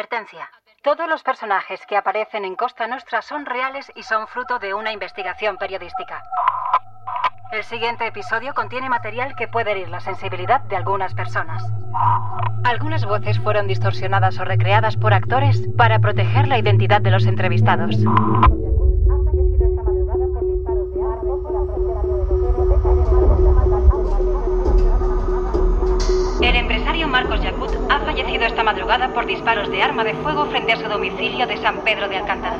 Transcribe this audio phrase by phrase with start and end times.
[0.00, 0.48] Advertencia.
[0.82, 4.92] Todos los personajes que aparecen en Costa Nostra son reales y son fruto de una
[4.92, 6.22] investigación periodística.
[7.52, 11.62] El siguiente episodio contiene material que puede herir la sensibilidad de algunas personas.
[12.64, 17.94] Algunas voces fueron distorsionadas o recreadas por actores para proteger la identidad de los entrevistados.
[27.20, 30.88] Marcos Yacut ha fallecido esta madrugada por disparos de arma de fuego frente a su
[30.88, 32.56] domicilio de San Pedro de Alcántara.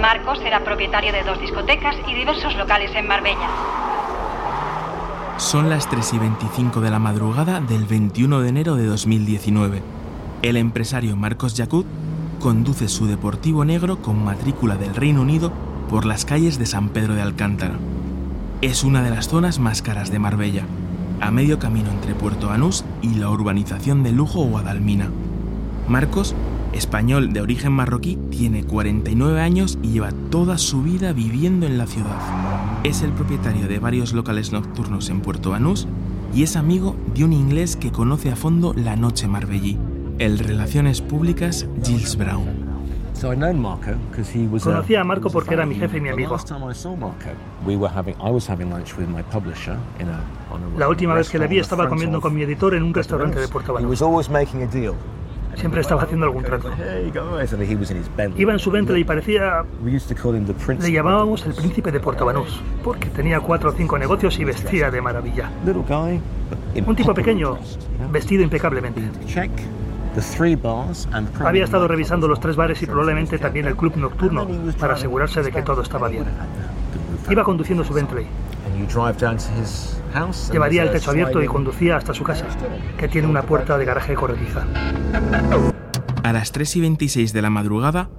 [0.00, 3.48] Marcos era propietario de dos discotecas y diversos locales en Marbella.
[5.36, 9.82] Son las 3 y 25 de la madrugada del 21 de enero de 2019.
[10.42, 11.86] El empresario Marcos Yacut
[12.38, 15.52] conduce su deportivo negro con matrícula del Reino Unido
[15.90, 17.74] por las calles de San Pedro de Alcántara.
[18.60, 20.66] Es una de las zonas más caras de Marbella
[21.20, 25.10] a medio camino entre Puerto Banús y la urbanización de lujo Guadalmina.
[25.88, 26.34] Marcos,
[26.72, 31.86] español de origen marroquí, tiene 49 años y lleva toda su vida viviendo en la
[31.86, 32.18] ciudad.
[32.84, 35.86] Es el propietario de varios locales nocturnos en Puerto Banús
[36.34, 39.78] y es amigo de un inglés que conoce a fondo la noche marbellí,
[40.18, 42.74] el Relaciones Públicas Gilles Brown.
[44.74, 46.36] Conocía a Marco porque era mi jefe y mi amigo.
[50.78, 53.48] La última vez que le vi estaba comiendo con mi editor en un restaurante de
[53.48, 53.90] Puerto Banús.
[55.56, 56.68] Siempre estaba haciendo algún trato.
[58.36, 59.64] Iba en su Bentley y parecía...
[60.82, 64.90] Le llamábamos el príncipe de Puerto Banús, porque tenía cuatro o cinco negocios y vestía
[64.90, 65.50] de maravilla.
[66.84, 67.56] Un tipo pequeño,
[68.10, 69.00] vestido impecablemente.
[71.44, 74.46] Había estado revisando los tres bares y probablemente también el club nocturno
[74.78, 76.24] para asegurarse de que todo estaba bien.
[77.30, 78.26] Iba conduciendo su Bentley.
[80.52, 82.46] Llevaría el techo abierto y conducía hasta su casa,
[82.98, 84.64] que tiene una puerta de garaje corrediza.
[86.22, 88.10] A las 3 y 26 de la madrugada,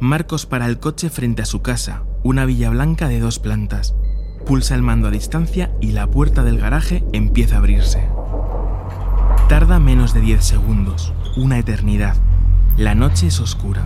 [0.00, 3.94] Marcos para el coche frente a su casa, una villa blanca de dos plantas.
[4.46, 8.08] Pulsa el mando a distancia y la puerta del garaje empieza a abrirse.
[9.48, 12.16] Tarda menos de 10 segundos, una eternidad.
[12.78, 13.82] La noche es oscura.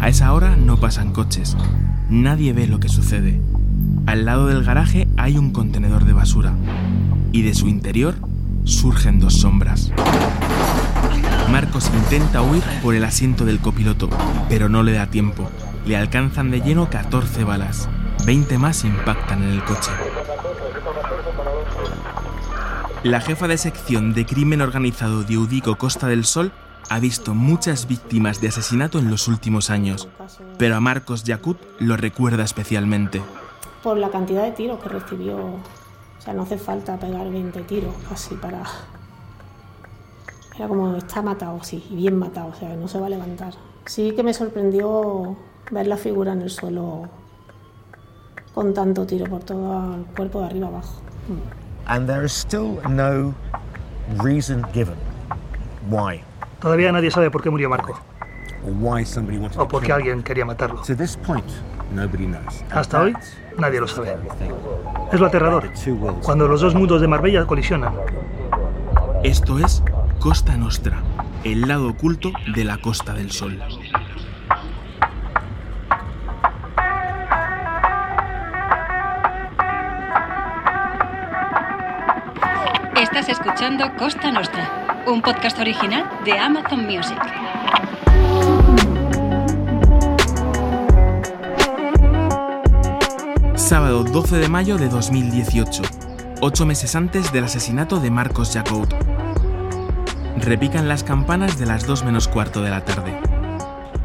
[0.00, 1.56] A esa hora no pasan coches.
[2.08, 3.40] Nadie ve lo que sucede.
[4.04, 6.52] Al lado del garaje hay un contenedor de basura.
[7.32, 8.14] Y de su interior
[8.64, 9.92] surgen dos sombras.
[11.50, 14.10] Marcos intenta huir por el asiento del copiloto,
[14.48, 15.50] pero no le da tiempo.
[15.86, 17.88] Le alcanzan de lleno 14 balas.
[18.26, 19.90] 20 más impactan en el coche.
[23.04, 26.50] La jefa de sección de crimen organizado de Udico Costa del Sol
[26.88, 30.08] ha visto muchas víctimas de asesinato en los últimos años,
[30.58, 33.22] pero a Marcos Yacut lo recuerda especialmente.
[33.86, 37.94] Por la cantidad de tiros que recibió, o sea, no hace falta pegar 20 tiros
[38.08, 38.64] casi para...
[40.56, 43.54] Era como, está matado, sí, bien matado, o sea, no se va a levantar.
[43.84, 45.36] Sí que me sorprendió
[45.70, 47.08] ver la figura en el suelo
[48.52, 51.00] con tanto tiro por todo el cuerpo de arriba abajo.
[51.86, 53.32] and there is still no
[54.20, 54.96] reason given
[55.88, 56.20] why.
[56.60, 57.92] Todavía nadie sabe por qué murió Marco
[58.64, 60.82] or why somebody wanted o alguien quería matarlo.
[60.82, 61.46] To this point.
[62.70, 63.14] Hasta hoy
[63.58, 64.16] nadie lo sabe.
[65.12, 65.70] Es lo aterrador,
[66.22, 67.94] cuando los dos mundos de Marbella colisionan.
[69.22, 69.82] Esto es
[70.18, 71.02] Costa Nostra,
[71.44, 73.60] el lado oculto de la Costa del Sol.
[83.00, 87.18] Estás escuchando Costa Nostra, un podcast original de Amazon Music.
[93.66, 95.82] Sábado 12 de mayo de 2018,
[96.40, 98.86] ocho meses antes del asesinato de Marcos Jacob.
[100.38, 103.18] Repican las campanas de las 2 menos cuarto de la tarde.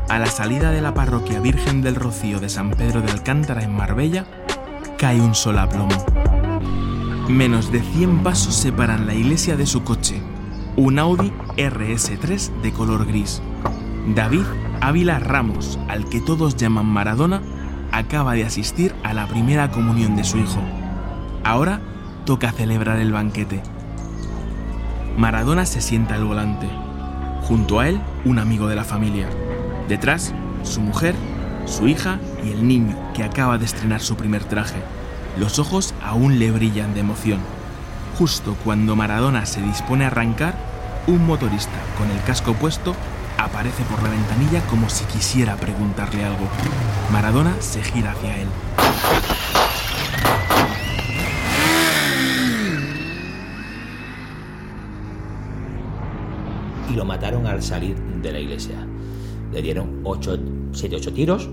[0.09, 3.75] A la salida de la parroquia Virgen del Rocío de San Pedro de Alcántara en
[3.75, 4.25] Marbella,
[4.97, 5.93] cae un sol a plomo.
[7.29, 10.23] Menos de 100 pasos separan la iglesia de su coche,
[10.75, 13.43] un Audi RS3 de color gris.
[14.15, 14.45] David
[14.81, 17.43] Ávila Ramos, al que todos llaman Maradona,
[17.91, 20.61] acaba de asistir a la primera comunión de su hijo.
[21.43, 21.81] Ahora
[22.25, 23.61] toca celebrar el banquete.
[25.17, 26.69] Maradona se sienta al volante.
[27.43, 29.27] Junto a él, un amigo de la familia.
[29.87, 30.33] Detrás,
[30.63, 31.15] su mujer,
[31.65, 34.81] su hija y el niño que acaba de estrenar su primer traje.
[35.37, 37.39] Los ojos aún le brillan de emoción.
[38.17, 40.55] Justo cuando Maradona se dispone a arrancar,
[41.07, 42.95] un motorista con el casco puesto
[43.43, 46.47] aparece por la ventanilla como si quisiera preguntarle algo.
[47.11, 48.47] Maradona se gira hacia él.
[56.91, 58.85] y lo mataron al salir de la iglesia.
[59.53, 60.03] Le dieron
[60.73, 61.49] 7, 8 tiros.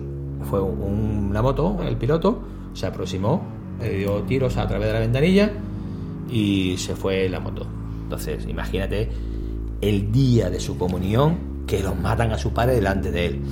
[0.51, 2.43] Fue una moto, el piloto,
[2.73, 3.43] se aproximó,
[3.81, 5.53] le dio tiros a través de la ventanilla
[6.31, 7.67] y se fue la moto.
[8.05, 9.11] Entonces, imagínate
[9.81, 13.43] el día de su comunión que los matan a su padre delante de él.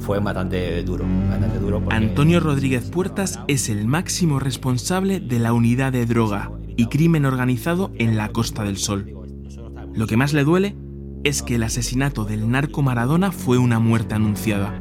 [0.00, 1.04] Fue bastante duro,
[1.60, 7.24] duro Antonio Rodríguez Puertas es el máximo responsable de la unidad de droga y crimen
[7.24, 9.14] organizado en la Costa del Sol.
[9.94, 10.76] Lo que más le duele
[11.24, 14.80] es que el asesinato del narco Maradona fue una muerte anunciada,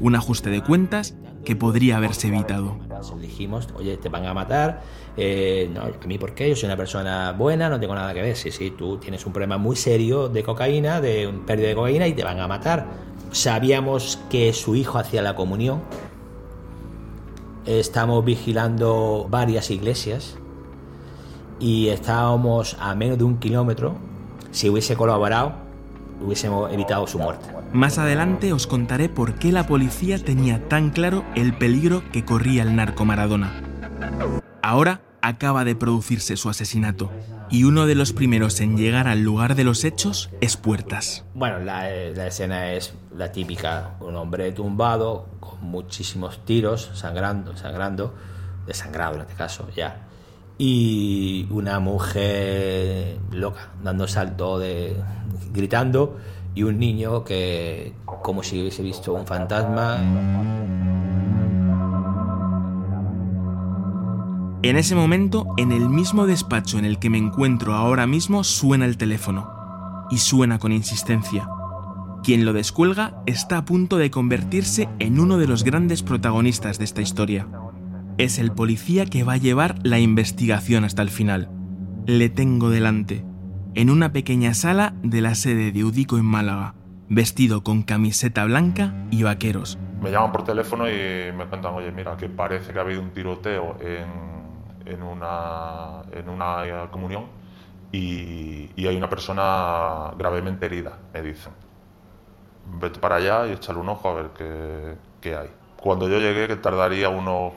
[0.00, 2.87] un ajuste de cuentas que podría haberse evitado.
[3.20, 4.82] Dijimos, oye, te van a matar,
[5.16, 8.22] eh, no, a mí por qué, yo soy una persona buena, no tengo nada que
[8.22, 11.74] ver, sí, sí, tú tienes un problema muy serio de cocaína, de un pérdida de
[11.74, 12.86] cocaína y te van a matar.
[13.30, 15.82] Sabíamos que su hijo hacía la comunión,
[17.66, 20.36] estamos vigilando varias iglesias
[21.60, 23.96] y estábamos a menos de un kilómetro,
[24.50, 25.52] si hubiese colaborado,
[26.24, 27.57] hubiésemos evitado su muerte.
[27.72, 32.62] Más adelante os contaré por qué la policía tenía tan claro el peligro que corría
[32.62, 33.62] el narco Maradona.
[34.62, 37.10] Ahora acaba de producirse su asesinato
[37.50, 41.26] y uno de los primeros en llegar al lugar de los hechos es Puertas.
[41.34, 41.90] Bueno, la,
[42.26, 48.14] escena es la típica, un hombre tumbado con muchísimos tiros, sangrando, sangrando,
[48.66, 50.06] desangrado en este caso ya,
[50.56, 54.96] y una mujer loca, dando salto, de,
[55.52, 56.18] gritando,
[56.54, 59.98] y un niño que como si hubiese visto un fantasma.
[64.62, 68.86] En ese momento, en el mismo despacho en el que me encuentro ahora mismo, suena
[68.86, 69.48] el teléfono.
[70.10, 71.48] Y suena con insistencia.
[72.24, 76.84] Quien lo descuelga está a punto de convertirse en uno de los grandes protagonistas de
[76.84, 77.46] esta historia
[78.18, 81.48] es el policía que va a llevar la investigación hasta el final.
[82.06, 83.24] Le tengo delante,
[83.74, 86.74] en una pequeña sala de la sede de Udico en Málaga,
[87.08, 89.78] vestido con camiseta blanca y vaqueros.
[90.00, 93.10] Me llaman por teléfono y me cuentan, oye, mira, que parece que ha habido un
[93.10, 97.26] tiroteo en, una, en una comunión
[97.92, 101.52] y, hay una persona gravemente herida, me dicen.
[102.80, 105.50] Vete para allá y échale un ojo a ver qué, qué hay.
[105.80, 107.54] Cuando yo llegué, que tardaría unos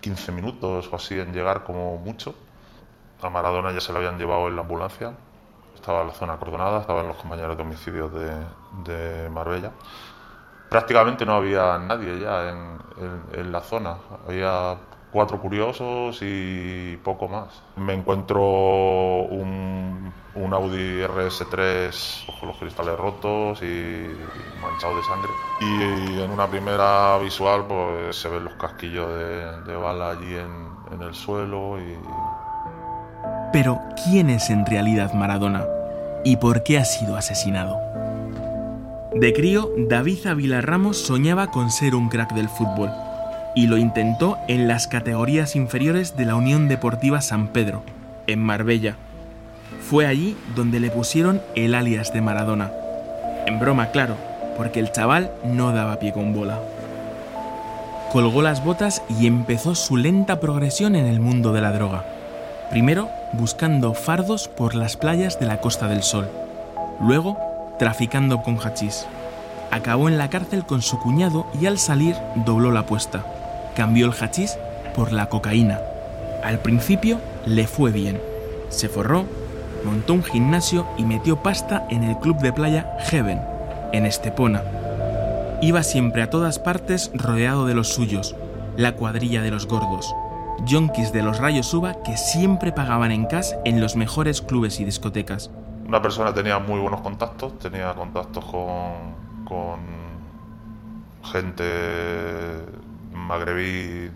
[0.00, 2.34] 15 minutos o así en llegar como mucho.
[3.22, 5.12] A Maradona ya se lo habían llevado en la ambulancia,
[5.74, 8.34] estaba en la zona acordonada, estaban los compañeros de homicidio de,
[8.84, 9.72] de Marbella.
[10.68, 12.78] Prácticamente no había nadie ya en,
[13.32, 13.96] en la zona,
[14.26, 14.76] había
[15.10, 17.62] cuatro curiosos y poco más.
[17.76, 24.06] Me encuentro un, un Audi RS3 con los cristales rotos y
[24.60, 25.30] manchado de sangre.
[25.60, 30.70] Y, en una primera visual pues, se ven los casquillos de, de bala allí en,
[30.92, 31.78] en el suelo.
[33.52, 35.64] Pero, ¿quién es en realidad Maradona?
[36.24, 37.80] ¿Y por qué ha sido asesinado?
[39.14, 42.90] De crío, David Ávila Ramos soñaba con ser un crack del fútbol
[43.56, 47.82] y lo intentó en las categorías inferiores de la Unión Deportiva San Pedro,
[48.28, 48.94] en Marbella.
[49.82, 52.70] Fue allí donde le pusieron el alias de Maradona.
[53.46, 54.14] En broma, claro,
[54.56, 56.60] porque el chaval no daba pie con bola.
[58.12, 62.04] Colgó las botas y empezó su lenta progresión en el mundo de la droga.
[62.70, 66.28] Primero buscando fardos por las playas de la Costa del Sol.
[67.00, 67.38] Luego
[67.78, 69.06] traficando con hachís.
[69.70, 73.24] Acabó en la cárcel con su cuñado y al salir dobló la apuesta
[73.74, 74.58] cambió el hachís
[74.94, 75.80] por la cocaína.
[76.42, 78.20] Al principio le fue bien.
[78.68, 79.24] Se forró,
[79.84, 83.40] montó un gimnasio y metió pasta en el club de playa Heaven,
[83.92, 84.62] en Estepona.
[85.62, 88.34] Iba siempre a todas partes rodeado de los suyos,
[88.76, 90.14] la cuadrilla de los gordos,
[90.64, 94.84] yonkis de los rayos uva que siempre pagaban en cash en los mejores clubes y
[94.84, 95.50] discotecas.
[95.86, 99.80] Una persona tenía muy buenos contactos, tenía contactos con, con
[101.24, 102.64] gente
[103.12, 104.10] magrebí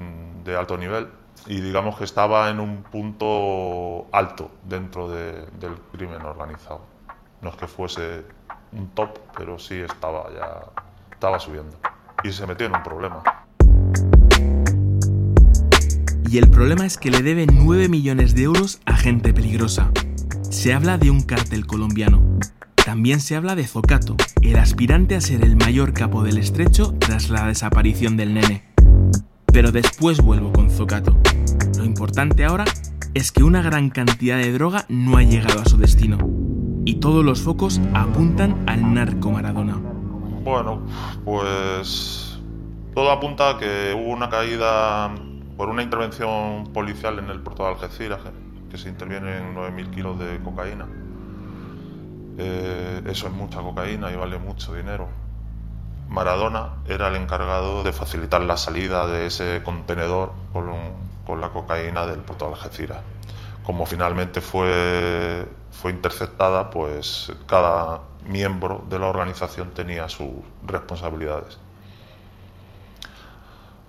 [0.45, 1.09] de alto nivel
[1.47, 6.83] y digamos que estaba en un punto alto dentro del crimen organizado.
[7.43, 8.25] No es que fuese
[8.73, 10.61] un top, pero sí estaba ya
[11.13, 11.77] estaba subiendo
[12.23, 13.44] y se metió en un problema.
[16.35, 19.93] Y el problema es que le debe 9 millones de euros a gente peligrosa.
[20.51, 22.21] Se habla de un cártel colombiano.
[22.85, 27.31] También se habla de Zocato, el aspirante a ser el mayor capo del estrecho tras
[27.31, 28.65] la desaparición del nene.
[29.47, 31.17] Pero después vuelvo con Zocato.
[31.79, 32.65] Lo importante ahora
[33.15, 36.19] es que una gran cantidad de droga no ha llegado a su destino.
[36.85, 39.77] Y todos los focos apuntan al narco Maradona.
[40.43, 40.85] Bueno,
[41.25, 42.41] pues
[42.93, 45.15] todo apunta a que hubo una caída
[45.57, 48.21] por una intervención policial en el puerto de Algeciras,
[48.71, 50.87] que se interviene en 9.000 kilos de cocaína.
[52.39, 55.09] Eh, eso es mucha cocaína y vale mucho dinero.
[56.09, 60.67] Maradona era el encargado de facilitar la salida de ese contenedor con,
[61.27, 62.99] con la cocaína del puerto de Algeciras.
[63.65, 70.31] Como finalmente fue, fue interceptada, pues cada miembro de la organización tenía sus
[70.67, 71.59] responsabilidades.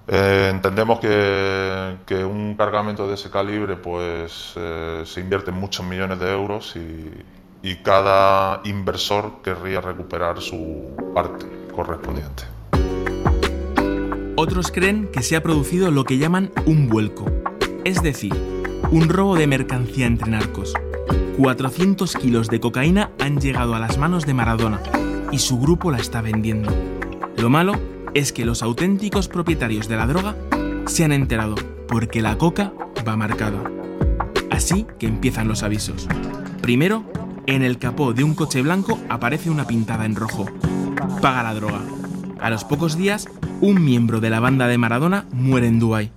[0.07, 6.31] Eh, entendemos que, un cargamento de ese calibre pues eh, se invierte muchos millones de
[6.31, 7.09] euros y,
[7.67, 12.43] y cada inversor querría recuperar su parte correspondiente.
[14.37, 17.25] Otros creen que se ha producido lo que llaman un vuelco,
[17.83, 18.33] es decir,
[18.91, 20.73] un robo de mercancía entre narcos.
[21.37, 24.81] 400 kilos de cocaína han llegado a las manos de Maradona
[25.31, 26.71] y su grupo la está vendiendo.
[27.37, 27.73] Lo malo
[28.15, 30.35] es que los auténticos propietarios de la droga
[30.87, 31.55] se han enterado
[31.87, 32.73] porque la coca
[33.07, 33.61] va marcada.
[34.49, 36.07] Así que empiezan los avisos.
[36.61, 37.03] Primero,
[37.45, 40.45] en el capó de un coche blanco aparece una pintada en rojo.
[41.21, 41.81] Paga la droga.
[42.39, 43.27] A los pocos días,
[43.59, 46.11] un miembro de la banda de Maradona muere en Dubái.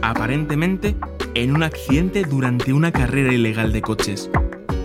[0.00, 0.96] Aparentemente,
[1.34, 4.30] en un accidente durante una carrera ilegal de coches.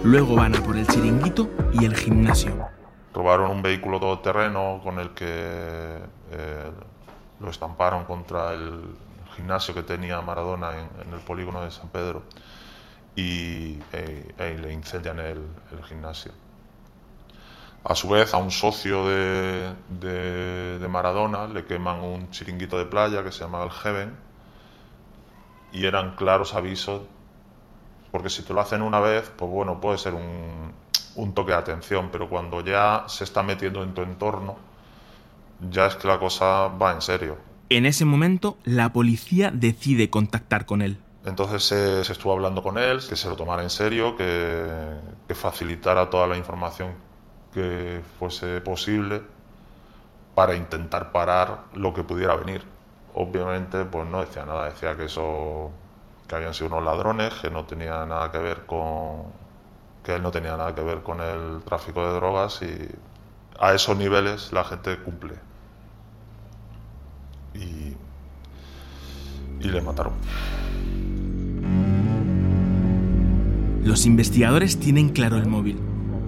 [0.03, 1.49] Luego van a por el chiringuito
[1.79, 2.68] y el gimnasio
[3.13, 6.71] robaron un vehículo todoterreno con el que eh,
[7.39, 8.81] lo estamparon contra el
[9.35, 12.23] gimnasio que tenía Maradona en, el polígono de San Pedro
[13.15, 15.43] y eh, le incendian el,
[15.87, 16.31] gimnasio.
[17.83, 23.23] A su vez, a un socio de, de, Maradona le queman un chiringuito de playa
[23.23, 24.15] que se llama el Heaven
[25.71, 27.03] y eran claros avisos,
[28.11, 30.73] porque si te lo hacen una vez, pues bueno, puede ser un,
[31.19, 34.57] un toque de atención, pero cuando ya se está metiendo en tu entorno,
[35.69, 37.37] ya es que la cosa va en serio.
[37.69, 40.97] En ese momento, la policía decide contactar con él.
[41.25, 44.65] Entonces se, estuvo hablando con él, que se lo tomara en serio, que,
[45.27, 46.93] que facilitara toda la información
[47.53, 49.21] que fuese posible
[50.33, 52.63] para intentar parar lo que pudiera venir.
[53.13, 55.71] Obviamente, pues no decía nada, decía que eso
[56.27, 59.23] que habían sido unos ladrones, que no tenía nada que ver con,
[60.03, 62.87] que él no tenía nada que ver con el tráfico de drogas y
[63.59, 65.35] a esos niveles la gente cumple.
[67.53, 67.95] Y,
[69.59, 70.13] y le mataron.
[73.83, 75.79] Los investigadores tienen claro el móvil.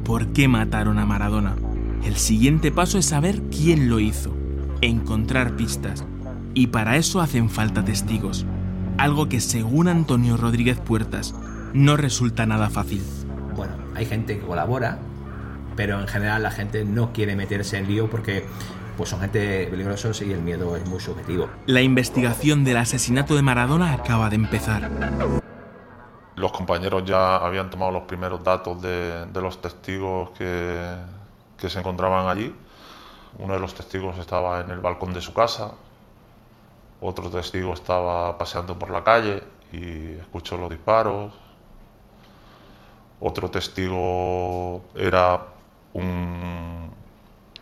[0.04, 1.56] ¿Por qué mataron a Maradona?
[2.04, 4.36] El siguiente paso es saber quién lo hizo,
[4.82, 6.04] encontrar pistas.
[6.54, 8.46] Y para eso hacen falta testigos.
[8.98, 11.34] Algo que según Antonio Rodríguez Puertas
[11.74, 13.01] no resulta nada fácil
[14.01, 14.98] hay gente que colabora,
[15.75, 18.46] pero en general la gente no quiere meterse en lío porque
[18.98, 21.50] pues son gente peligrosos y el miedo es muy subjetivo.
[21.67, 24.89] La investigación del asesinato de Maradona acaba de empezar.
[26.36, 30.96] Los compañeros ya habían tomado los primeros datos de, los testigos que,
[31.58, 32.55] que se encontraban allí.
[33.38, 35.74] Uno de los testigos estaba en el balcón de su casa,
[37.00, 41.34] otro testigo estaba paseando por la calle y escuchó los disparos,
[43.22, 45.46] otro testigo era
[45.94, 46.92] un,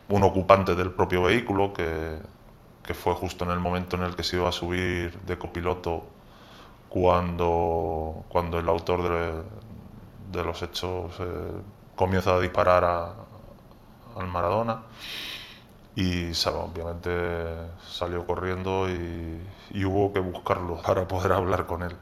[0.10, 2.18] ocupante del propio vehículo que,
[2.94, 6.08] fue justo en el momento en el que se iba a subir de copiloto
[6.90, 9.44] cuando, cuando el autor
[10.32, 11.24] de, los hechos eh,
[11.96, 14.82] comienza a disparar al Maradona.
[15.96, 17.10] Y obviamente
[17.86, 21.96] salió corriendo y hubo que buscarlo para poder hablar con él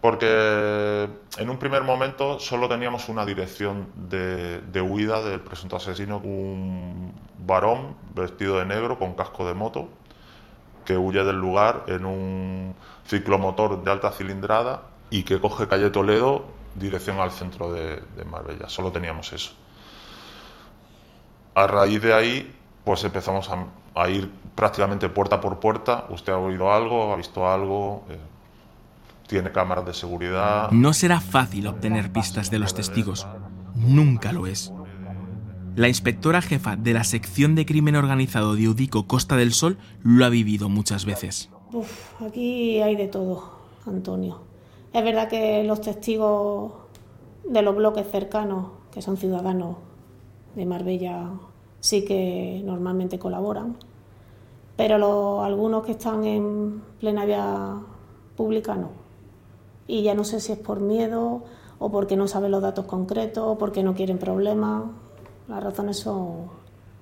[0.00, 7.12] porque en un primer momento solo teníamos una dirección de, huida del presunto asesino, un
[7.46, 9.88] varón vestido de negro con casco de moto
[10.86, 12.74] que huye del lugar en un
[13.06, 18.68] ciclomotor de alta cilindrada y que coge calle Toledo dirección al centro de, Marbella.
[18.68, 19.52] Solo teníamos eso.
[21.54, 23.50] A raíz de ahí, pues empezamos
[23.94, 26.06] a, ir prácticamente puerta por puerta.
[26.08, 27.12] ¿Usted ha oído algo?
[27.12, 28.04] ¿Ha visto algo?
[28.08, 28.18] Eh,
[29.30, 30.72] tiene cámaras de seguridad.
[30.72, 33.28] No será fácil obtener pistas de los testigos.
[33.76, 34.72] Nunca lo es.
[35.76, 40.24] La inspectora jefa de la sección de crimen organizado de Udico Costa del Sol lo
[40.24, 41.48] ha vivido muchas veces.
[41.72, 43.52] Uf, aquí hay de todo,
[43.86, 44.40] Antonio.
[44.92, 46.72] Es verdad que los testigos
[47.48, 49.76] de los bloques cercanos, que son ciudadanos
[50.56, 51.30] de Marbella,
[51.78, 53.76] sí que normalmente colaboran,
[54.76, 57.76] pero algunos que están en plena vía
[58.34, 59.00] pública no
[59.90, 61.42] y ya no sé si es por miedo
[61.80, 64.84] o porque no saben los datos concretos o porque no quieren problemas.
[65.48, 66.46] Las razones son,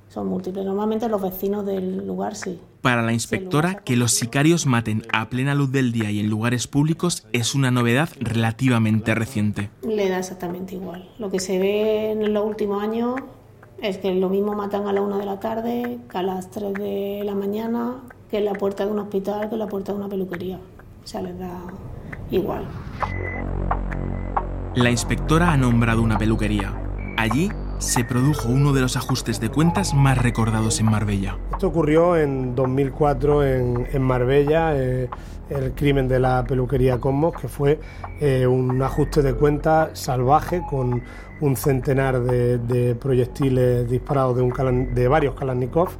[0.08, 0.64] son múltiples.
[0.64, 2.58] Normalmente los vecinos del lugar sí.
[2.80, 6.66] Para la inspectora, que los sicarios maten a plena luz del día y en lugares
[6.66, 9.68] públicos es una novedad relativamente reciente.
[9.82, 11.10] Le da exactamente igual.
[11.18, 13.16] Lo que se ve en los últimos años
[13.82, 16.72] es que lo mismo matan a la una de la tarde que a las 3
[16.72, 17.96] de la mañana,
[18.30, 20.58] que en la puerta de un hospital, que en la puerta de una peluquería.
[21.04, 21.60] O sea, les da
[22.30, 22.66] igual.
[24.74, 26.74] La inspectora ha nombrado una peluquería.
[27.16, 31.36] Allí se produjo uno de los ajustes de cuentas más recordados en Marbella.
[31.52, 35.08] Esto ocurrió en 2004 en, Marbella, eh,
[35.48, 37.80] el crimen de la peluquería Cosmos, que fue
[38.20, 41.02] eh, un ajuste de cuentas salvaje con
[41.40, 45.90] un centenar de, proyectiles disparados de, un, de varios Kalashnikov,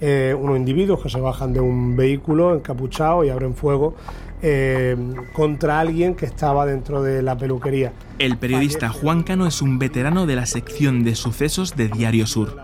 [0.00, 3.94] eh, unos individuos que se bajan de un vehículo encapuchado y abren fuego
[4.42, 4.96] eh,
[5.32, 7.92] contra alguien que estaba dentro de la peluquería.
[8.18, 12.56] El periodista Juan Cano es un veterano de la sección de sucesos de Diario Sur,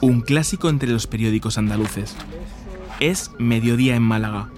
[0.00, 2.16] un clásico entre los periódicos andaluces.
[3.00, 4.50] Es mediodía en Málaga,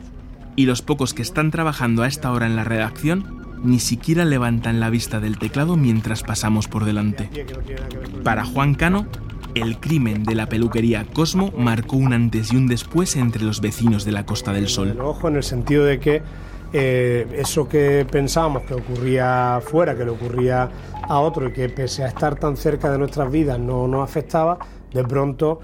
[0.56, 4.78] y los pocos que están trabajando a esta hora en la redacción ni siquiera levantan
[4.78, 7.30] la vista del teclado mientras pasamos por delante.
[8.22, 9.06] Para Juan Cano,
[9.54, 14.04] el crimen de la peluquería Cosmo marcó un antes y un después entre los vecinos
[14.04, 14.98] de la Costa del Sol.
[15.00, 16.22] Ojo, en el sentido de que
[16.76, 20.68] eh, eso que pensábamos que ocurría fuera, que le ocurría
[21.02, 24.58] a otro y que pese a estar tan cerca de nuestras vidas no nos afectaba,
[24.92, 25.60] de pronto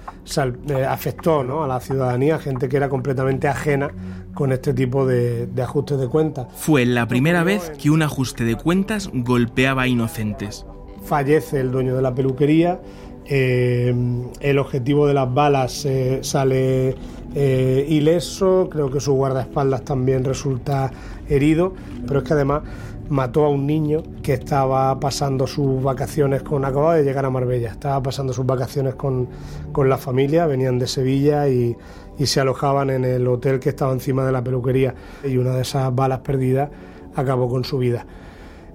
[0.68, 1.64] eh, afectó ¿no?
[1.64, 3.90] a la ciudadanía, gente que era completamente ajena
[4.34, 6.46] con este tipo de, ajustes de cuentas.
[6.54, 10.64] Fue la primera vez que un ajuste de cuentas golpeaba a inocentes.
[11.02, 12.80] Fallece el dueño de la peluquería,
[13.30, 13.94] eh,
[14.40, 15.86] el objetivo de las balas
[16.22, 16.96] sale
[17.32, 20.90] eh, ileso, creo que su guardaespaldas también resulta
[21.28, 21.74] herido,
[22.06, 22.62] pero es que además
[23.08, 27.70] mató a un niño que estaba pasando sus vacaciones con, acababa de llegar a Marbella,
[27.70, 29.28] estaba pasando sus vacaciones con,
[29.76, 31.76] la familia, venían de Sevilla y,
[32.24, 34.94] se alojaban en el hotel que estaba encima de la peluquería.
[35.24, 36.68] Y una de esas balas perdidas
[37.16, 38.04] acabó con su vida.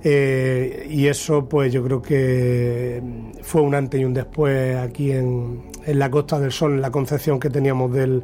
[0.07, 3.01] Eh, y eso pues yo creo que
[3.41, 6.91] fue un antes y un después aquí en, en la Costa del Sol, en la
[6.91, 8.23] concepción que teníamos del,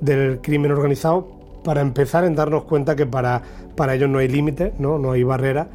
[0.00, 1.26] del crimen organizado,
[1.64, 3.42] para empezar en darnos cuenta que para,
[3.74, 5.00] para ellos no hay límites, ¿no?
[5.00, 5.66] no hay barreras,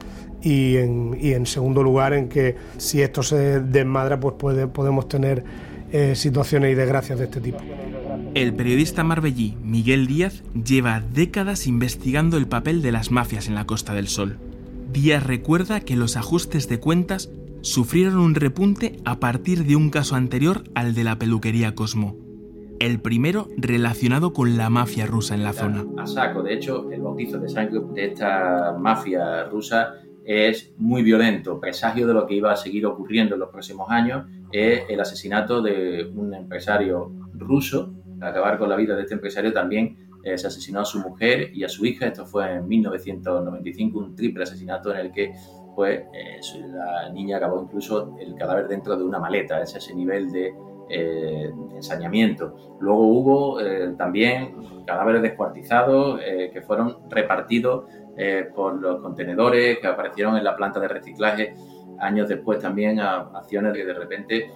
[0.42, 5.10] y en, y en, segundo lugar en que si esto se desmadra, pues puede, podemos
[5.10, 5.44] tener
[5.92, 7.58] eh, situaciones y desgracias de este tipo.
[8.36, 13.66] El periodista marbellí Miguel Díaz lleva décadas investigando el papel de las mafias en la
[13.66, 14.38] Costa del Sol.
[14.92, 20.18] Díaz recuerda que los ajustes de cuentas sufrieron un repunte a partir de un caso
[20.18, 22.18] anterior al de la peluquería Cosmo.
[22.80, 25.86] El primero relacionado con la mafia rusa en la zona.
[25.98, 29.94] A saco, de hecho, el bautizo de sangre de esta mafia rusa
[30.26, 31.60] es muy violento.
[31.62, 35.62] Presagio de lo que iba a seguir ocurriendo en los próximos años es el asesinato
[35.62, 37.94] de un empresario ruso.
[38.20, 41.64] Acabar con la vida de este empresario también eh, se asesinó a su mujer y
[41.64, 42.08] a su hija.
[42.08, 45.34] Esto fue en 1995, un triple asesinato en el que
[45.76, 49.62] pues, eh, la niña acabó incluso el cadáver dentro de una maleta.
[49.62, 50.54] Es ese nivel de
[50.90, 52.78] eh, ensañamiento.
[52.80, 53.60] Luego hubo
[53.98, 57.86] también cadáveres descuartizados que fueron repartidos
[58.54, 61.54] por los contenedores que aparecieron en la planta de reciclaje.
[62.00, 64.52] Años después también a acciones que de repente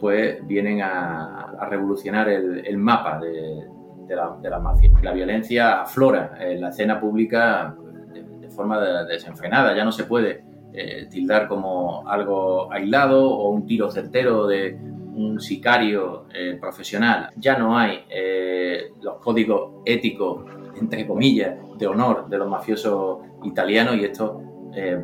[0.00, 3.66] pues vienen a, revolucionar el mapa de,
[4.06, 4.90] de la, de la mafia.
[5.02, 7.74] La violencia aflora en la escena pública
[8.12, 10.44] de, forma desenfrenada, ya no se puede
[10.76, 14.76] eh, tildar como algo aislado o un tiro certero de
[15.14, 17.30] un sicario eh, profesional.
[17.36, 20.44] Ya no hay eh, los códigos éticos,
[20.80, 24.42] entre comillas, de honor de los mafiosos italianos y estos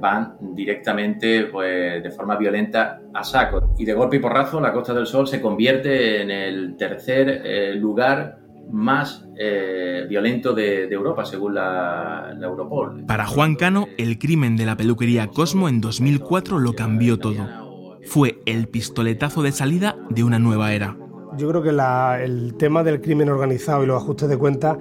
[0.00, 3.70] van directamente pues, de forma violenta a saco.
[3.78, 8.39] Y de golpe y porrazo la Costa del Sol se convierte en el tercer lugar
[8.72, 13.04] más eh, violento de, Europa, según la, Europol.
[13.06, 17.98] Para Juan Cano, el crimen de la peluquería Cosmo en 2004 lo cambió todo.
[18.04, 20.96] Fue el pistoletazo de salida de una nueva era.
[21.36, 24.78] Yo creo que el tema del crimen organizado y los ajustes de cuentas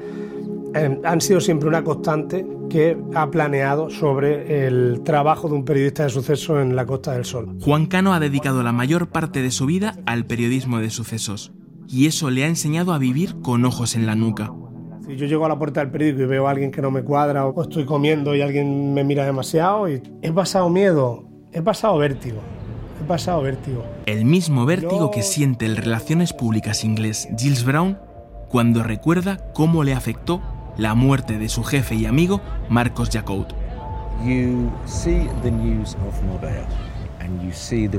[0.74, 6.04] eh, han sido siempre una constante que ha planeado sobre el trabajo de un periodista
[6.04, 7.58] de sucesos en la Costa del Sol.
[7.62, 11.52] Juan Cano ha dedicado la mayor parte de su vida al periodismo de sucesos
[11.90, 14.54] y eso le ha enseñado a vivir con ojos en la nuca.
[15.06, 17.04] Si yo llego a la puerta del periódico y veo a alguien que no me
[17.04, 21.98] cuadra o estoy comiendo y alguien me mira demasiado, y he pasado miedo, he pasado
[21.98, 22.40] vértigo.
[23.02, 23.84] He pasado vértigo.
[24.06, 27.98] El mismo vértigo que siente el Relaciones Públicas inglés Giles Brown
[28.50, 30.42] cuando recuerda cómo le afectó
[30.78, 33.48] la muerte de su jefe y amigo Marcos Jacob.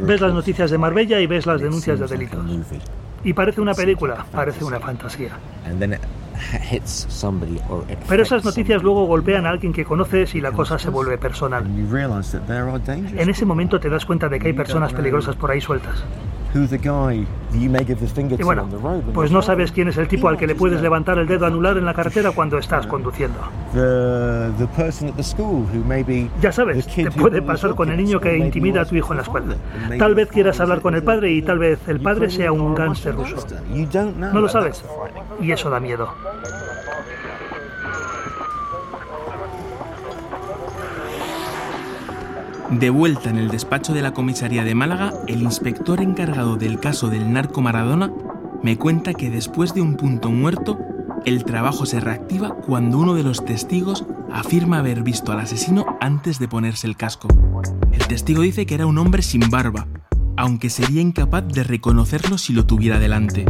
[0.02, 2.44] Ves las noticias de Marbella y ves las denuncias de delitos.
[3.22, 5.30] Y parece una película, parece una fantasía.
[8.08, 11.64] Pero esas noticias luego golpean a alguien que conoces y la cosa se vuelve personal.
[13.16, 16.04] En ese momento te das cuenta de que hay personas peligrosas por ahí sueltas.
[18.40, 18.66] Y bueno,
[19.14, 21.76] pues no sabes quién es el tipo al que le puedes levantar el dedo anular
[21.78, 23.38] en la carretera cuando estás conduciendo.
[26.42, 29.22] Ya sabes, te puede pasar con el niño que intimida a tu hijo en la
[29.22, 29.54] escuela.
[29.96, 33.14] Tal vez quieras hablar con el padre y tal vez el padre sea un gánster
[33.14, 33.36] ruso.
[34.32, 34.84] No lo sabes.
[35.40, 36.08] Y eso da miedo.
[42.70, 47.08] De vuelta en el despacho de la comisaría de Málaga, el inspector encargado del caso
[47.08, 48.12] del narco Maradona
[48.62, 50.78] me cuenta que después de un punto muerto,
[51.26, 56.38] el trabajo se reactiva cuando uno de los testigos afirma haber visto al asesino antes
[56.38, 57.28] de ponerse el casco.
[57.92, 59.88] El testigo dice que era un hombre sin barba,
[60.36, 63.46] aunque sería incapaz de reconocerlo si lo tuviera delante.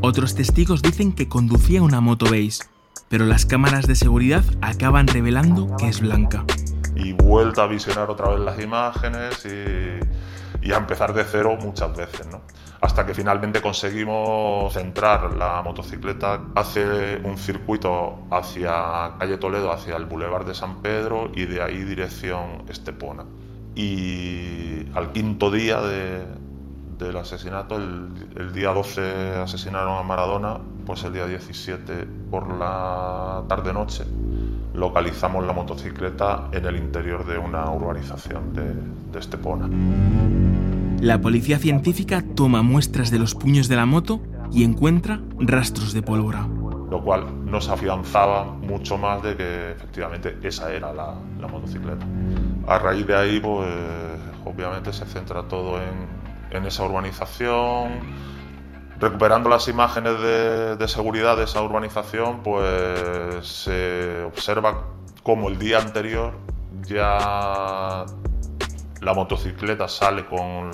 [0.00, 2.64] Otros testigos dicen que conducía una moto beige,
[3.08, 6.44] pero las cámaras de seguridad acaban revelando que es blanca
[6.98, 12.26] y vuelta a visionar otra vez las imágenes y, a empezar de cero muchas veces,
[12.26, 12.42] ¿no?
[12.82, 20.04] Hasta que finalmente conseguimos centrar la motocicleta, hace un circuito hacia calle Toledo, hacia el
[20.04, 23.24] Boulevard de San Pedro y de ahí dirección Estepona.
[23.74, 25.80] Y al quinto día
[26.98, 33.44] del asesinato, el, el, día 12 asesinaron a Maradona, pues el día 17 por la
[33.48, 34.04] tarde-noche
[34.78, 39.68] localizamos la motocicleta en el interior de una urbanización de, Estepona.
[41.00, 44.20] La policía científica toma muestras de los puños de la moto
[44.52, 46.46] y encuentra rastros de pólvora.
[46.88, 51.16] Lo cual nos afianzaba mucho más de que efectivamente esa era la,
[51.50, 52.06] motocicleta.
[52.68, 53.66] A raíz de ahí, pues
[54.44, 56.17] obviamente se centra todo en,
[56.50, 58.28] en esa urbanización,
[59.00, 64.86] Recuperando las imágenes de, seguridad de esa urbanización, pues se observa
[65.22, 66.32] como el día anterior
[66.82, 68.04] ya
[69.00, 70.70] la motocicleta sale con,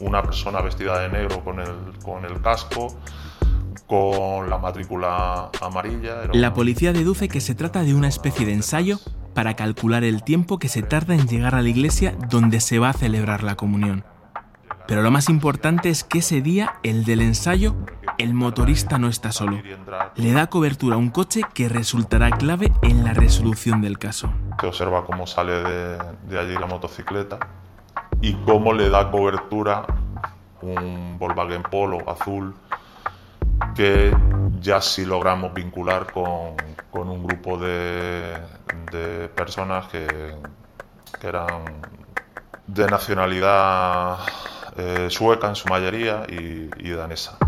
[0.00, 2.96] una persona vestida de negro con el, con el casco,
[3.86, 6.22] con la matrícula amarilla.
[6.32, 8.98] La policía deduce que se trata de una especie de ensayo
[9.34, 12.88] para calcular el tiempo que se tarda en llegar a la iglesia donde se va
[12.88, 14.02] a celebrar la comunión.
[14.86, 17.74] Pero lo más importante es que ese día, el del ensayo,
[18.18, 19.62] el motorista no está solo.
[20.14, 24.30] Le da cobertura a un coche que resultará clave en la resolución del caso.
[24.60, 27.38] Se observa cómo sale de, allí la motocicleta
[28.20, 29.86] y cómo le da cobertura
[30.60, 32.54] un Volkswagen Polo azul
[33.74, 34.14] que
[34.60, 36.56] ya sí logramos vincular con,
[36.92, 38.38] un grupo de,
[39.34, 40.06] personas que,
[41.20, 41.64] que eran
[42.66, 44.18] de nacionalidad
[44.76, 47.38] eh, sueca en su mayoría y, danesa.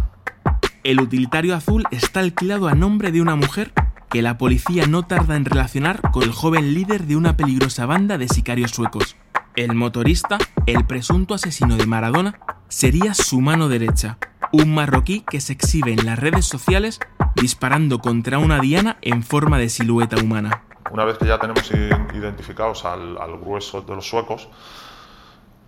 [0.85, 3.73] El utilitario azul está alquilado a nombre de una mujer
[4.09, 8.19] que la policía no tarda en relacionar con el joven líder de una peligrosa banda
[8.19, 9.17] de sicarios suecos.
[9.57, 14.19] El motorista, el presunto asesino de Maradona, sería su mano derecha,
[14.53, 17.01] un marroquí que se exhibe en las redes sociales
[17.35, 20.62] disparando contra una diana en forma de silueta humana.
[20.93, 21.69] Una vez que ya tenemos
[22.15, 24.49] identificados al, al grueso de los suecos,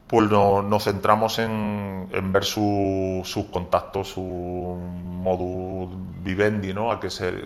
[0.08, 5.90] pues nos centramos en, ver sus contactos, su modus
[6.22, 6.90] vivendi, ¿no?
[6.90, 7.44] A qué se,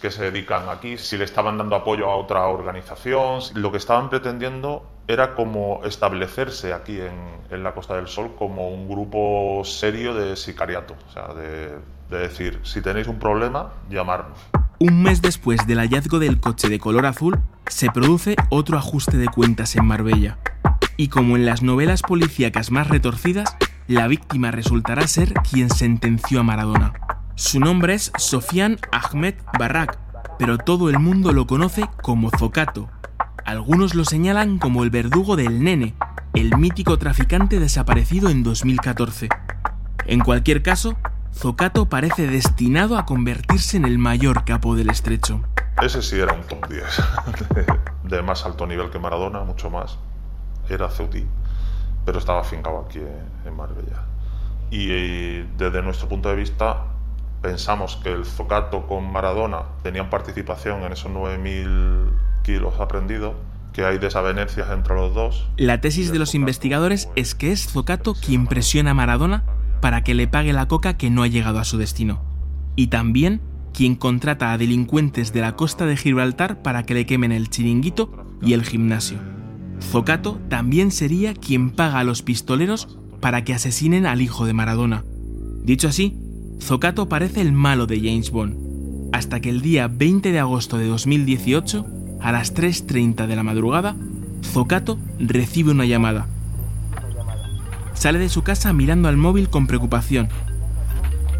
[0.00, 3.40] que se dedican aquí, si le estaban dando apoyo a otra organización.
[3.54, 8.88] Lo que estaban pretendiendo era como establecerse aquí en, la Costa del Sol como un
[8.88, 14.38] grupo serio de sicariato, o sea, de, de decir, si tenéis un problema, llamarnos.
[14.78, 19.26] Un mes después del hallazgo del coche de color azul, se produce otro ajuste de
[19.26, 20.38] cuentas en Marbella
[21.00, 26.42] y como en las novelas policíacas más retorcidas, la víctima resultará ser quien sentenció a
[26.42, 26.92] Maradona.
[27.36, 29.98] Su nombre es Sofian Ahmed Barrak,
[30.38, 32.90] pero todo el mundo lo conoce como Zocato.
[33.46, 35.94] Algunos lo señalan como el verdugo del nene,
[36.34, 39.30] el mítico traficante desaparecido en 2014.
[40.04, 40.98] En cualquier caso,
[41.32, 45.40] Zocato parece destinado a convertirse en el mayor capo del estrecho.
[45.80, 46.84] Ese sí era un top 10,
[48.04, 49.98] de más alto nivel que Maradona, mucho más
[50.74, 51.26] era ceutí,
[52.04, 53.00] pero estaba afincado aquí
[53.44, 54.04] en Marbella.
[54.70, 54.86] Y
[55.58, 56.84] desde nuestro punto de vista
[57.42, 62.10] pensamos que el Zocato con Maradona tenían participación en esos 9.000
[62.42, 63.34] kilos aprendidos,
[63.72, 65.48] que hay desavenencias entre los dos.
[65.56, 69.44] La tesis de los investigadores es que es Zocato quien presiona a Maradona
[69.80, 72.22] para que le pague la coca que no ha llegado a su destino.
[72.76, 73.40] Y también
[73.72, 78.26] quien contrata a delincuentes de la costa de Gibraltar para que le quemen el chiringuito
[78.42, 79.18] y el gimnasio.
[79.82, 82.88] Zocato también sería quien paga a los pistoleros
[83.20, 85.04] para que asesinen al hijo de Maradona.
[85.64, 86.16] Dicho así,
[86.60, 90.86] Zocato parece el malo de James Bond, hasta que el día 20 de agosto de
[90.86, 91.86] 2018,
[92.20, 93.96] a las 3.30 de la madrugada,
[94.44, 96.26] Zocato recibe una llamada.
[97.94, 100.28] sale de su casa mirando al móvil con preocupación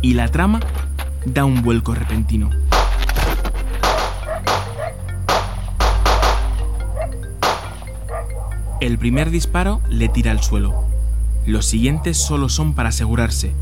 [0.02, 0.60] y la trama
[1.24, 2.50] da un vuelco repentino.
[8.80, 10.74] El primer disparo le tira al suelo.
[11.44, 13.52] Los siguientes solo son para asegurarse,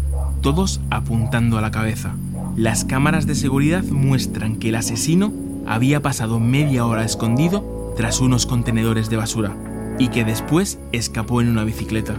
[0.43, 2.15] todos apuntando a la cabeza.
[2.57, 5.33] Las cámaras de seguridad muestran que el asesino
[5.67, 9.57] había pasado media hora escondido tras unos contenedores de basura
[9.99, 12.15] y que después escapó en una bicicleta.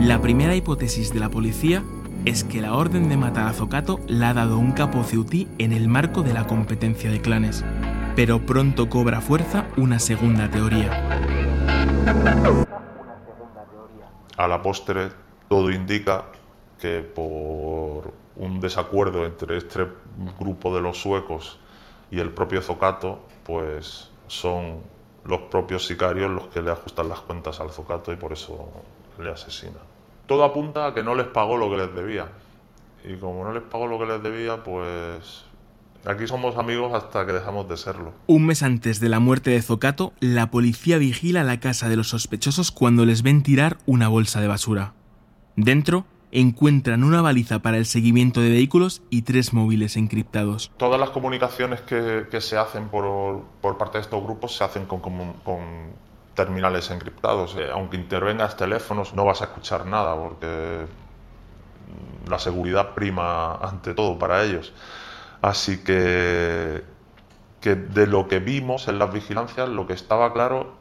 [0.00, 1.82] La primera hipótesis de la policía
[2.24, 5.74] es que la orden de matar a Zocato la ha dado un capo ceutí en
[5.74, 7.62] el marco de la competencia de clanes,
[8.16, 10.90] pero pronto cobra fuerza una segunda teoría.
[14.36, 15.10] A la postre,
[15.48, 16.24] todo indica
[16.78, 19.86] que por un desacuerdo entre este
[20.38, 21.58] grupo de los suecos
[22.10, 24.80] y el propio Zocato, pues son
[25.24, 28.70] los propios sicarios los que le ajustan las cuentas al Zocato y por eso
[29.18, 29.78] le asesina.
[30.26, 32.28] Todo apunta a que no les pagó lo que les debía.
[33.04, 35.44] Y como no les pagó lo que les debía, pues
[36.06, 38.12] Aquí somos amigos hasta que dejamos de serlo.
[38.26, 42.08] Un mes antes de la muerte de Zocato, la policía vigila la casa de los
[42.08, 44.94] sospechosos cuando les ven tirar una bolsa de basura.
[45.56, 50.70] Dentro encuentran una baliza para el seguimiento de vehículos y tres móviles encriptados.
[50.76, 53.44] Todas las comunicaciones que, se hacen por,
[53.78, 55.02] parte de estos grupos se hacen con,
[56.34, 57.56] terminales encriptados.
[57.58, 60.86] Eh, aunque intervengas teléfonos, no vas a escuchar nada porque
[62.28, 64.72] la seguridad prima ante todo para ellos.
[65.42, 66.84] Así que,
[67.60, 70.74] que de lo que vimos en las vigilancias, lo que estaba claro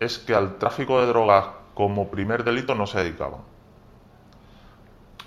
[0.00, 3.40] es que al tráfico de drogas como primer delito no se dedicaban.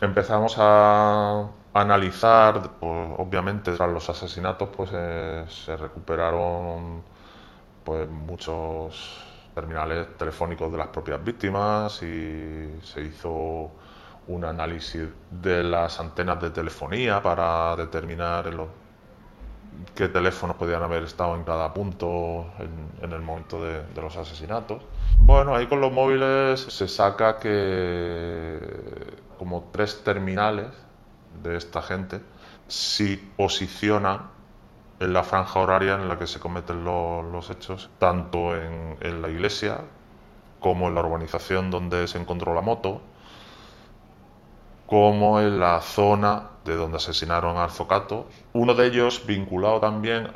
[0.01, 7.03] Empezamos a analizar, pues, obviamente tras los asesinatos pues eh, se recuperaron
[7.83, 9.23] pues muchos
[9.55, 13.71] terminales telefónicos de las propias víctimas y se hizo
[14.27, 18.51] un análisis de las antenas de telefonía para determinar
[19.95, 24.83] qué teléfonos podían haber estado en cada punto en, el momento de, los asesinatos.
[25.19, 28.59] Bueno, ahí con los móviles se saca que
[29.37, 30.67] como tres terminales
[31.43, 32.21] de esta gente
[32.67, 34.29] si posicionan
[34.99, 39.29] en la franja horaria en la que se cometen los, hechos, tanto en, en la
[39.29, 39.81] iglesia
[40.59, 43.01] como en la urbanización donde se encontró la moto,
[44.87, 48.27] como en la zona de donde asesinaron a Zocato.
[48.53, 50.29] Uno de ellos vinculado también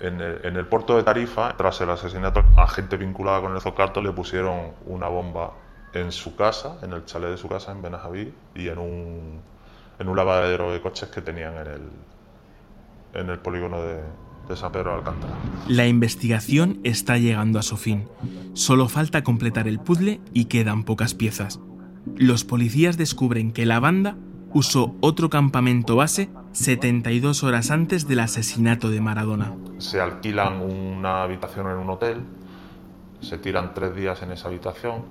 [0.00, 4.12] en, el, puerto de Tarifa, tras el asesinato, a gente vinculada con el Zocato le
[4.12, 5.54] pusieron una bomba
[5.94, 9.40] en su casa, en el chalet de su casa en Benajaví y en un,
[9.98, 11.88] lavadero de coches que tenían en el,
[13.14, 14.02] en el polígono de,
[14.46, 15.32] de San Pedro de Alcántara.
[15.68, 18.08] La investigación está llegando a su fin.
[18.52, 21.60] Solo falta completar el puzzle y quedan pocas piezas
[22.16, 24.16] los policías descubren que la banda
[24.52, 29.54] usó otro campamento base 72 horas antes del asesinato de Maradona.
[29.78, 32.20] Se alquilan una habitación en un hotel,
[33.20, 35.04] se tiran tres días en esa habitación,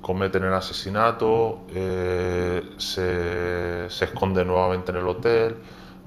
[0.00, 5.56] cometen el asesinato, eh, se, se esconden nuevamente en el hotel,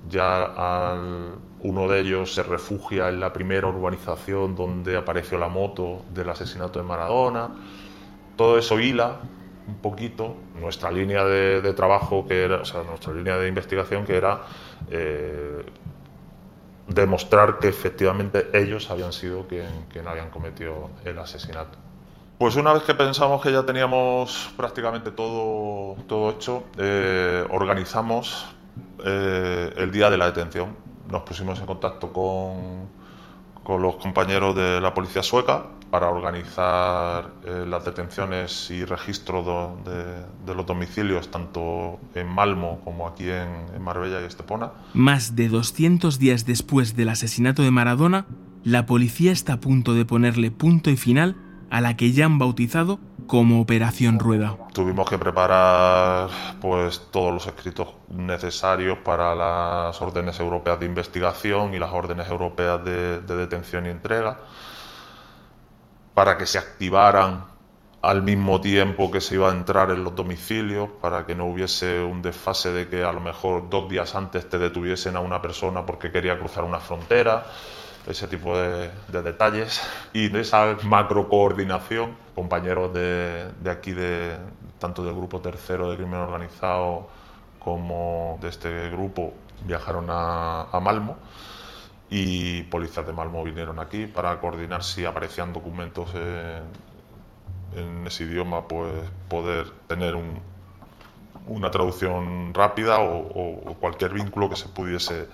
[0.10, 0.98] ya
[1.60, 6.80] uno de ellos se refugia en la primera urbanización donde apareció la moto del asesinato
[6.80, 7.50] de Maradona.
[8.36, 9.20] Todo eso hila
[9.72, 14.18] un poquito nuestra línea de, trabajo, que era, o sea, nuestra línea de investigación, que
[14.18, 14.42] era
[14.90, 15.64] eh,
[16.88, 21.78] demostrar que efectivamente ellos habían sido quien, habían cometido el asesinato.
[22.38, 28.48] Pues una vez que pensamos que ya teníamos prácticamente todo, todo hecho, eh, organizamos
[29.06, 30.76] eh, el día de la detención.
[31.10, 32.90] Nos pusimos en contacto con,
[33.64, 40.54] con los compañeros de la policía sueca para organizar eh, las detenciones y registro de,
[40.54, 44.72] los domicilios tanto en Malmo como aquí en, en Marbella y Estepona.
[44.94, 48.26] Más de 200 días después del asesinato de Maradona,
[48.64, 51.36] la policía está a punto de ponerle punto y final
[51.70, 54.58] a la que ya han bautizado como Operación Rueda.
[54.74, 61.80] Tuvimos que preparar pues todos los escritos necesarios para las órdenes europeas de investigación y
[61.80, 64.40] las órdenes europeas de, detención y entrega
[66.14, 67.46] para que se activaran
[68.02, 72.02] al mismo tiempo que se iba a entrar en los domicilios, para que no hubiese
[72.04, 75.86] un desfase de que a lo mejor dos días antes te detuviesen a una persona
[75.86, 77.46] porque quería cruzar una frontera
[78.08, 82.16] ese tipo de, detalles y de esa macro coordinación.
[82.34, 84.36] Compañeros de, aquí, de,
[84.80, 87.08] tanto del grupo tercero de crimen organizado
[87.60, 89.34] como de este grupo,
[89.66, 91.18] viajaron a, a Malmo
[92.12, 96.10] y policías de Malmo vinieron aquí para coordinar si aparecían documentos
[97.74, 98.92] en ese idioma, pues
[99.30, 100.18] poder tener
[101.48, 105.30] una traducción rápida o, cualquier vínculo que se pudiese,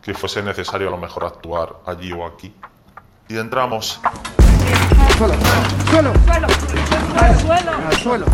[0.00, 2.54] que fuese necesario a lo mejor actuar allí o aquí.
[3.28, 4.00] Y entramos.
[5.18, 5.34] Suelo,
[5.90, 6.48] suelo, suelo,
[7.38, 8.26] suelo, suelo.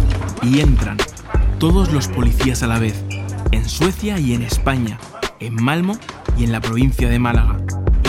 [0.43, 0.97] Y entran
[1.59, 3.05] todos los policías a la vez,
[3.51, 4.99] en Suecia y en España,
[5.41, 5.99] en Malmo
[6.37, 7.59] y en la provincia de Málaga.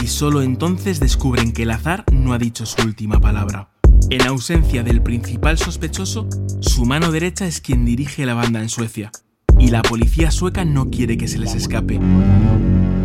[0.09, 3.69] Solo entonces descubren que el azar no ha dicho su última palabra.
[4.09, 6.27] En ausencia del principal sospechoso,
[6.59, 9.11] su mano derecha es quien dirige la banda en Suecia,
[9.59, 11.99] y la policía sueca no quiere que se les escape.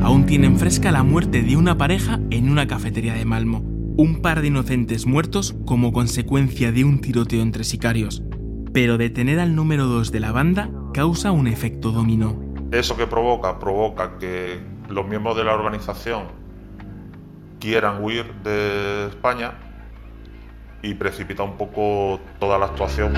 [0.02, 3.62] Aún tienen fresca la muerte de una pareja en una cafetería de Malmo,
[3.96, 8.24] un par de inocentes muertos como consecuencia de un tiroteo entre sicarios.
[8.72, 12.40] Pero detener al número 2 de la banda causa un efecto dominó.
[12.72, 16.43] Eso que provoca, provoca que los miembros de la organización
[17.64, 19.54] quieran huir de España
[20.82, 23.14] y precipita un poco toda la actuación.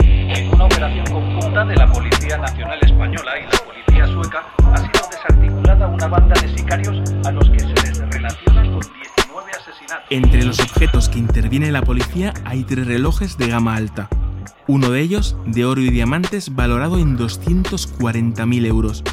[0.00, 5.08] En una operación conjunta de la Policía Nacional Española y la Policía Sueca ha sido
[5.10, 10.06] desarticulada una banda de sicarios a los que se les relaciona con 19 asesinatos.
[10.08, 14.08] Entre los objetos que interviene la policía hay tres relojes de gama alta.
[14.68, 19.04] Uno de ellos de oro y diamantes valorado en 240.000 euros.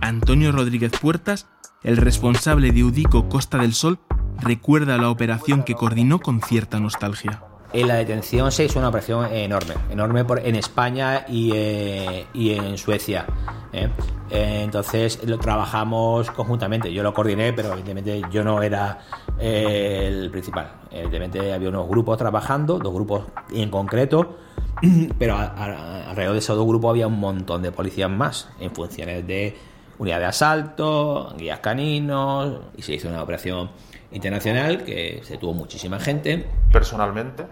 [0.00, 1.48] Antonio Rodríguez Puertas,
[1.82, 3.98] el responsable de Udico Costa del Sol,
[4.38, 7.42] recuerda la operación que coordinó con cierta nostalgia.
[7.72, 12.76] En la detención se hizo una operación enorme, enorme por, en España y, eh, en
[12.76, 13.26] Suecia.
[13.72, 13.88] ¿eh?
[14.28, 16.92] Eh, entonces lo trabajamos conjuntamente.
[16.92, 18.98] Yo lo coordiné, pero evidentemente yo no era
[19.38, 20.72] el principal.
[20.90, 24.36] Evidentemente había unos grupos trabajando, dos grupos en concreto,
[25.18, 29.56] pero alrededor de esos dos grupos había un montón de policías más en funciones de
[30.00, 33.70] unidad de asalto, guías caninos, y se hizo una operación
[34.12, 36.48] internacional que se tuvo muchísima gente.
[36.72, 37.44] Personalmente,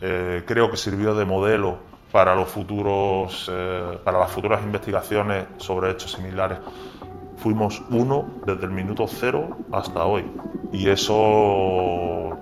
[0.00, 1.78] eh, creo que sirvió de modelo
[2.10, 6.58] para los futuros, eh, para las futuras investigaciones sobre hechos similares.
[7.36, 10.24] Fuimos uno desde el minuto cero hasta hoy
[10.72, 12.34] y eso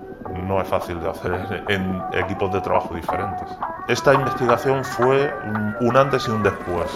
[0.47, 3.49] no es fácil de hacer en equipos de trabajo diferentes.
[3.89, 5.33] Esta investigación fue
[5.81, 6.89] un antes y un después.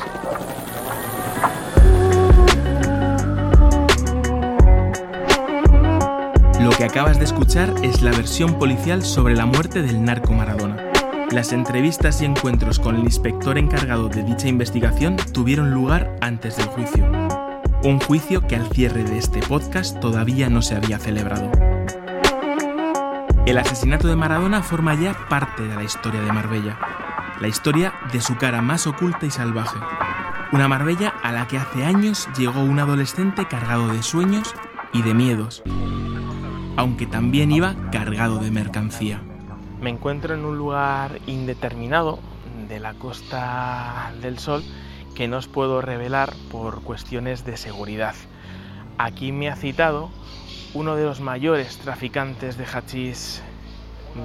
[6.72, 10.78] Lo que acabas de escuchar es la versión policial sobre la muerte del narco Maradona.
[11.30, 16.68] Las entrevistas y encuentros con el inspector encargado de dicha investigación tuvieron lugar antes del
[16.68, 17.06] juicio.
[17.84, 21.52] Un juicio que al cierre de este podcast todavía no se había celebrado.
[23.46, 26.80] El asesinato de Maradona forma ya parte de la historia de Marbella,
[27.42, 29.78] la historia de su cara más oculta y salvaje.
[30.54, 34.56] Una Marbella a la que hace años llegó un adolescente cargado de sueños
[34.94, 35.64] y de miedos,
[36.78, 39.22] aunque también iba cargado de mercancía.
[39.82, 42.20] Me encuentro en un lugar indeterminado
[42.68, 44.64] de la Costa del Sol
[45.16, 48.16] que no os puedo revelar por cuestiones de seguridad.
[48.98, 50.10] Aquí me ha citado
[50.74, 53.42] uno de los mayores traficantes de hachís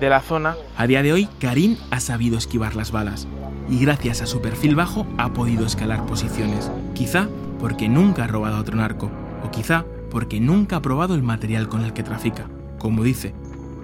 [0.01, 0.57] de la zona.
[0.77, 3.27] A día de hoy, Karim ha sabido esquivar las balas
[3.69, 6.71] y gracias a su perfil bajo ha podido escalar posiciones.
[6.95, 7.29] Quizá
[7.59, 9.11] porque nunca ha robado a otro narco,
[9.43, 12.49] o quizá porque nunca ha probado el material con el que trafica.
[12.79, 13.35] Como dice,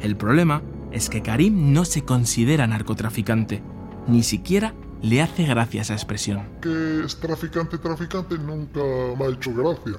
[0.01, 3.63] el problema es que Karim no se considera narcotraficante,
[4.07, 6.43] ni siquiera le hace gracia esa expresión.
[6.61, 8.81] Que es traficante, traficante nunca
[9.19, 9.99] me ha hecho gracia.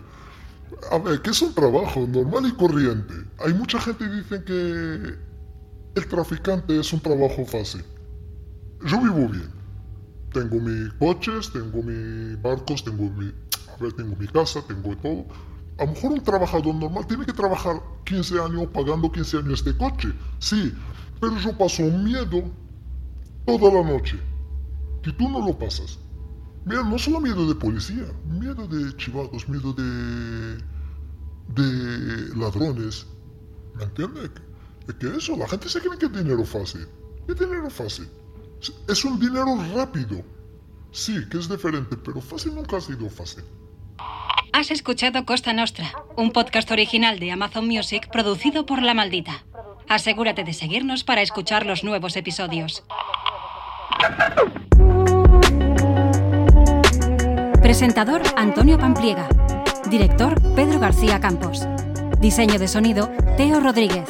[0.92, 3.14] A ver, que es un trabajo normal y corriente.
[3.40, 7.84] Hay mucha gente que dice que el traficante es un trabajo fácil.
[8.86, 9.52] Yo vivo bien.
[10.32, 15.26] Tengo mis coches, tengo mis barcos, tengo mi, a ver, tengo mi casa, tengo todo
[15.84, 19.76] a lo mejor un trabajador normal tiene que trabajar 15 años pagando 15 años este
[19.78, 20.14] coche.
[20.40, 20.74] Sí,
[21.20, 22.44] pero yo paso miedo
[23.46, 24.18] toda la noche.
[25.02, 26.00] Que tú no lo pasas.
[26.66, 30.58] Mira, no solo miedo de policía, miedo de chivados, miedo de.
[31.50, 33.06] de ladrones.
[33.76, 34.32] ¿Me entiendes?
[34.88, 36.88] Es que eso, la gente se cree que es dinero fácil.
[37.28, 38.08] ¿Qué dinero fácil?
[38.88, 40.24] Es un dinero rápido.
[40.92, 43.44] Sí, que es diferente, pero fácil nunca ha sido fácil.
[44.54, 49.44] Has escuchado Costa Nostra, un podcast original de Amazon Music producido por La Maldita.
[49.90, 52.84] Asegúrate de seguirnos para escuchar los nuevos episodios.
[57.64, 59.28] Presentador Antonio Pampliega.
[59.90, 61.68] Director Pedro García Campos.
[62.20, 64.08] Diseño de sonido Teo Rodríguez.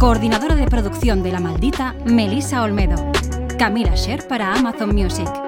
[0.00, 2.96] Coordinadora de producción de La Maldita Melissa Olmedo.
[3.56, 5.43] Camila Sher para Amazon Music.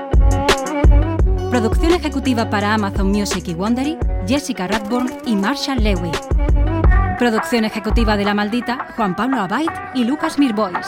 [1.50, 6.10] Producción ejecutiva para Amazon Music y Wondery, Jessica Radburn y Marshall Lewy.
[7.18, 10.86] Producción ejecutiva de La Maldita, Juan Pablo Abait y Lucas Mirbois.